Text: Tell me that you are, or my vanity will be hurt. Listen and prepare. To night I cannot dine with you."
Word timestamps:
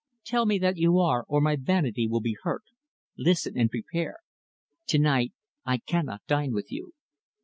Tell 0.25 0.47
me 0.47 0.57
that 0.57 0.77
you 0.77 0.97
are, 0.97 1.25
or 1.27 1.39
my 1.41 1.55
vanity 1.55 2.07
will 2.07 2.21
be 2.21 2.35
hurt. 2.41 2.63
Listen 3.19 3.55
and 3.55 3.69
prepare. 3.69 4.17
To 4.87 4.97
night 4.97 5.31
I 5.63 5.77
cannot 5.77 6.25
dine 6.25 6.53
with 6.53 6.71
you." 6.71 6.93